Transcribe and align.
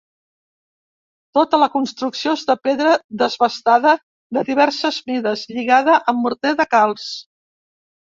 Tota 1.37 1.59
la 1.63 1.67
construcció 1.75 2.33
és 2.39 2.47
de 2.53 2.57
pedra 2.69 2.95
desbastada 3.25 3.95
de 4.39 4.47
diverses 4.51 5.01
mides, 5.13 5.47
lligada 5.55 6.03
amb 6.11 6.27
morter 6.27 6.59
de 6.65 6.73
calç. 6.77 7.11